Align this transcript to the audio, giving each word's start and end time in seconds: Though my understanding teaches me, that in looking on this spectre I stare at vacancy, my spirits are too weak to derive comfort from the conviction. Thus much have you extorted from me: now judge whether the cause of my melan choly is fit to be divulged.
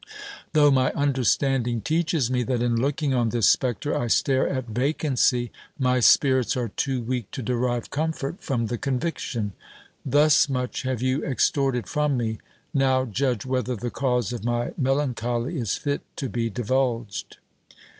Though 0.53 0.71
my 0.71 0.91
understanding 0.93 1.81
teaches 1.81 2.31
me, 2.31 2.41
that 2.45 2.63
in 2.63 2.75
looking 2.75 3.13
on 3.13 3.29
this 3.29 3.47
spectre 3.47 3.95
I 3.95 4.07
stare 4.07 4.49
at 4.49 4.65
vacancy, 4.65 5.51
my 5.77 5.99
spirits 5.99 6.57
are 6.57 6.69
too 6.69 7.03
weak 7.03 7.29
to 7.33 7.43
derive 7.43 7.91
comfort 7.91 8.41
from 8.41 8.65
the 8.65 8.79
conviction. 8.79 9.51
Thus 10.03 10.49
much 10.49 10.81
have 10.81 11.03
you 11.03 11.23
extorted 11.23 11.85
from 11.85 12.17
me: 12.17 12.39
now 12.73 13.05
judge 13.05 13.45
whether 13.45 13.75
the 13.75 13.91
cause 13.91 14.33
of 14.33 14.43
my 14.43 14.69
melan 14.71 15.13
choly 15.13 15.53
is 15.61 15.75
fit 15.75 16.01
to 16.15 16.27
be 16.27 16.49
divulged. 16.49 17.37